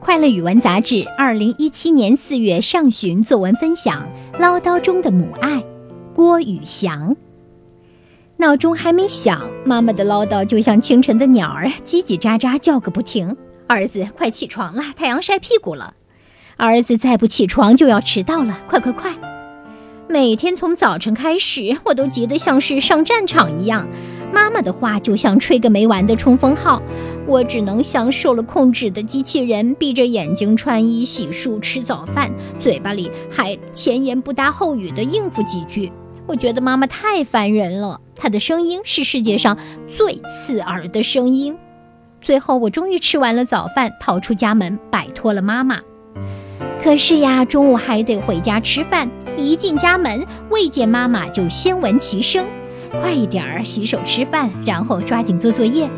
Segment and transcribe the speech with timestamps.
[0.00, 4.06] 快乐语文杂志二零一七年四月上旬作文分享
[4.38, 5.56] 《唠叨中的母爱》，
[6.14, 7.16] 郭宇翔。
[8.36, 13.36] 闹钟还没响，妈妈的唠叨就像清晨的鸟儿，叽叽喳喳叫个不停。
[13.66, 15.94] 儿子，快起床了，太阳晒屁股了。
[16.56, 19.12] 儿子再不起床就要迟到了，快快快！
[20.06, 23.88] 每天从早晨开始，我都急得像是上战场一样。
[24.34, 26.82] 妈妈的话就像吹个没完的冲锋号，
[27.26, 35.92] 我只能像受了控制的机器人，闭着眼睛穿衣、洗漱、吃早饭，嘴巴里还前言不搭后语地应付几句。
[36.26, 39.56] 我觉得妈妈太烦人了，她的声音是世界上
[39.86, 41.56] 最刺耳的声音。
[42.20, 45.80] 最后，我终于吃完了早饭，逃出家门，摆脱了妈妈。
[46.82, 52.46] 可是呀，中午还得回家吃饭，一进家门，未见妈妈就先闻其声。
[53.00, 55.88] 快一点儿洗手吃饭，然后抓紧做作业。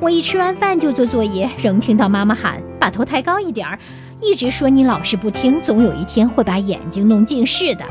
[0.00, 3.78] 我一吃完饭就做作业，仍听到妈妈喊：“把头抬高一点儿。”
[4.22, 7.84] 一直说你老是不听，总有一天会把眼睛弄近视的。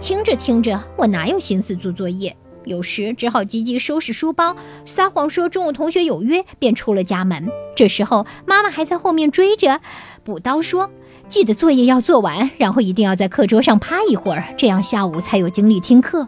[0.00, 2.36] 听着听着，我哪有心思做作业？
[2.64, 7.48] 有时只好急急收拾书包，撒谎说中午同学有约，便出了家门。
[7.76, 9.80] 这时候妈妈还在后面追着，
[10.24, 10.90] 补刀说
[11.28, 16.26] ：“记得作业要做完，然后一定要在课桌上趴一会儿，这样下午才有精力听课。”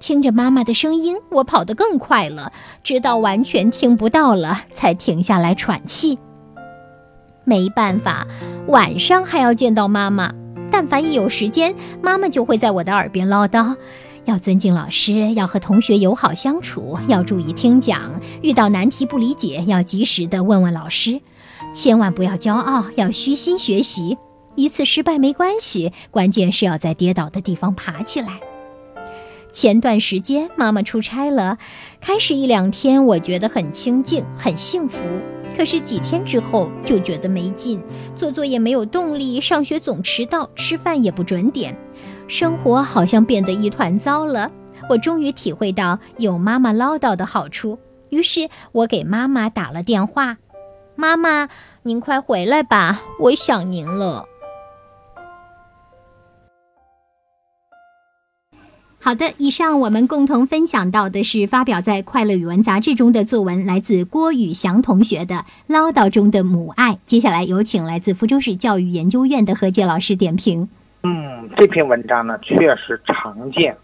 [0.00, 6.18] 听着妈妈的声音，我跑得更快了，直到完全听不到了，才停下来喘气。
[7.44, 8.26] 没办法，
[8.66, 10.32] 晚上还要见到妈妈。
[10.70, 13.74] 但凡一有时间，妈妈就会在我的耳边唠叨：
[14.26, 21.20] 要尊敬老师，要和同学友好相处，要注意听讲，遇到难题不理解要及时的问问老师，
[21.72, 24.18] 千万不要骄傲，要虚心学习。
[24.54, 28.40] 一次失败没关系，关键是要在跌倒的地方爬起来。
[29.50, 31.58] 前段时间妈妈出差了，
[32.00, 34.98] 开始一两天我觉得很清静，很幸福。
[35.56, 37.82] 可是几天之后就觉得没劲，
[38.14, 41.76] 做作业没有动力，上学总迟到，吃饭也不准点，
[42.28, 44.50] 生活好像变得一团糟了。
[44.88, 47.78] 我终于体会到有妈妈唠叨的好处，
[48.10, 50.36] 于是我给妈妈打了电话
[50.94, 51.48] ：“妈妈，
[51.82, 54.26] 您快回来吧，我想您了。”
[59.08, 65.36] 好的，以上我们共同分享到的是发表在《快乐语文》杂志中的作文，来自郭宇翔同学的
[65.66, 66.92] 《唠叨中的母爱》。
[67.06, 70.68] 接下来有请来自福州市教育研究院的何洁老师点评。
[71.04, 73.74] 嗯，这篇文章呢确实常见，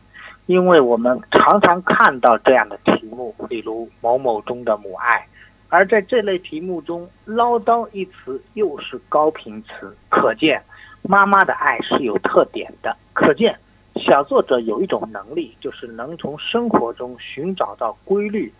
[0.44, 5.26] 因为我们常常看到这样的题目，例如“某某中的母爱”，
[5.70, 10.60] 而在这类题目中，“唠叨”一词又是高频词，可见
[11.00, 13.56] 妈妈的爱是有特点的，可见。
[14.06, 18.52] 小作者有一种能力，就是能从生活中寻找到规律，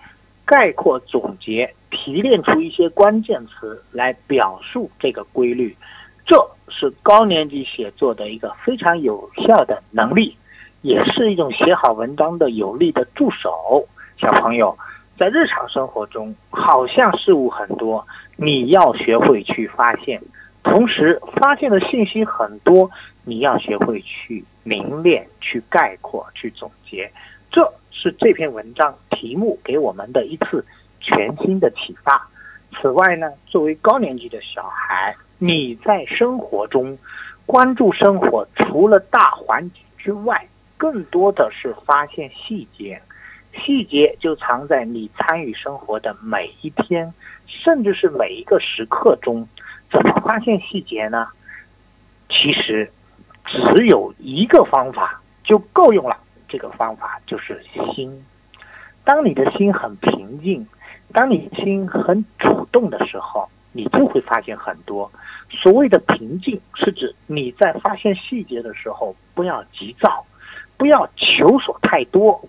[0.47, 5.77] 概括总结，提炼出一些关键词来表述这个规律。
[6.25, 6.34] 这
[6.71, 10.34] 是高年级写作的一个非常有效的能力，
[10.81, 13.87] 也是一种写好文章的有力的助手。
[14.16, 14.75] 小朋友，
[15.19, 18.06] 在日常生活中，好像事物很多，
[18.37, 20.22] 你要学会去发现，
[20.62, 22.91] 同时发现的信息很多，
[23.25, 24.45] 你要学会去。
[24.67, 27.12] 凝练、去概括、去总结，
[27.53, 30.65] 这是这篇文章题目给我们的一次
[31.03, 32.27] 全新的启发。
[32.73, 36.97] 此外呢，作为高年级的小孩，你在生活中
[37.45, 40.49] 关注生活，除了大环境之外，
[40.79, 42.99] 更多的是发现细节。
[43.53, 47.12] 细节就藏在你参与生活的每一天，
[47.47, 49.47] 甚至是每一个时刻中。
[49.93, 51.29] 怎么发现细节呢？
[52.31, 52.91] 其实。
[53.44, 56.16] 只有一个方法就够用了，
[56.49, 57.62] 这个方法就是
[57.94, 58.25] 心。
[59.05, 60.66] 当你的心很平静，
[61.12, 65.10] 当你心很主动的时候，你就会发现很多。
[65.50, 70.25] 所谓的平静，是指你在发现细节的时候，不要急躁，
[70.76, 72.41] 不要求索太多，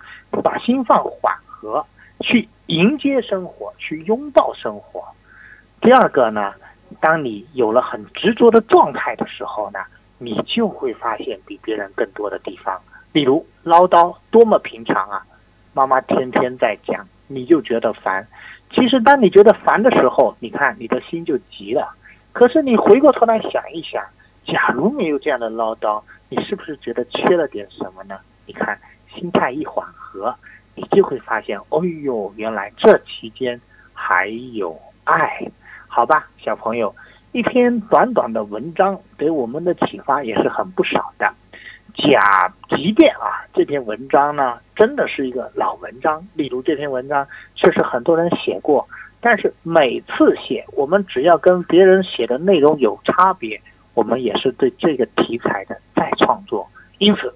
[0.43, 1.85] 把心放缓和，
[2.21, 5.03] 去迎接生活，去拥抱生活。
[5.81, 6.53] 第二个呢，
[7.01, 9.79] 当你有了很执着的状态的时候呢？
[10.17, 12.79] 你就会发现比别人更多的地方，
[13.11, 15.25] 比如唠叨多么平常啊，
[15.73, 18.25] 妈妈天天在讲，你就觉得烦。
[18.71, 21.93] 其实当你觉得烦的时候，你看你的心就急了。
[22.33, 24.03] 可是你回过头来想一想，
[24.45, 28.19] 假如没有这样的唠叨，你是不是觉得缺了点什么呢？
[28.45, 28.77] 你看
[29.13, 30.35] 心态一缓和，
[30.75, 33.59] 你就会发现，哦呦，原来这期间
[33.93, 35.45] 还有爱，
[35.87, 36.93] 好吧，小朋友。
[37.35, 41.29] 一篇短短的文章给我们的启发也是很不少的。
[41.93, 48.87] 假即便啊，这篇文章呢真的是一个老文章，例如这篇文章确实很多人写过，
[49.19, 53.61] 但是每次写，我们只要跟别人写的内容有差别，
[53.95, 56.65] 我们也是对这个题材的再创作。
[56.99, 57.33] 因此，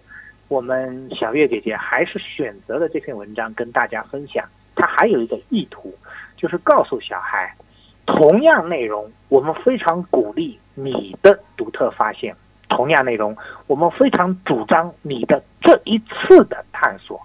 [0.48, 4.46] 我们小月姐姐还是选择了这篇文章跟大家分享。
[4.78, 5.94] 它还有一个意图，
[6.38, 7.54] 就是告诉小孩，
[8.16, 12.34] 同样内容，我们非常鼓励你的独特发现；
[12.68, 13.36] 同样内容，
[13.68, 17.20] 我们非常主张你的这一次的探索。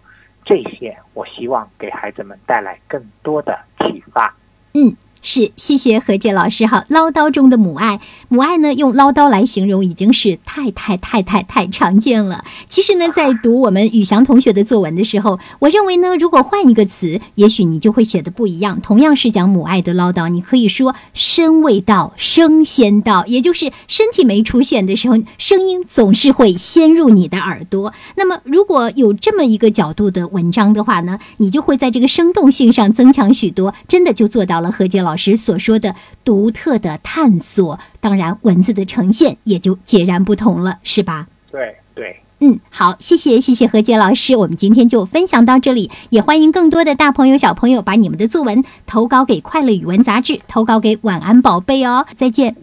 [0.44, 4.34] 这些，我希望给孩子们带来更多的启发。
[4.75, 4.94] 嗯。
[5.26, 6.84] 是，谢谢何洁老师哈。
[6.88, 7.98] 唠叨中的母爱，
[8.28, 12.44] 母爱呢，用唠叨来形容已经是太太太太太常见了。
[12.68, 18.82] 其实呢，在读我们宇翔同学的作文的时候，我认为呢，如果换一个词，也许你就会写的不一样。
[18.82, 27.94] 同样是讲母爱的唠叨，你可以说声未到，声先到，也就是身体没出现的时候，声音总是会先入你的耳朵。
[28.16, 35.13] 那么，如果有这么一个角度的文章的话呢，你就会在这个生动性上增强许多，真的就做到了何洁老。
[35.14, 35.94] 老师所说的
[36.25, 41.28] 独特的探索，当然文字的呈现也就截然不同了，是吧？
[41.52, 52.56] 对对，嗯，好，谢谢谢谢何洁老师，我们今天就分享到这里，也欢迎更多的大朋友小朋友把你们的作文投稿给快乐语文杂志，投稿给晚安宝贝哦，再见，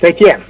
[0.00, 0.40] 再见。